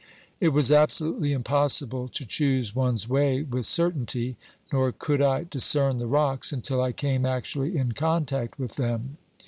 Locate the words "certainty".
3.67-4.35